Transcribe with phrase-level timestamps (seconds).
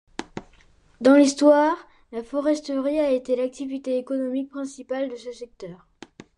[0.99, 1.77] Dans l'histoire,
[2.11, 5.85] la foresterie a été l'activité économique principale de ce secteur.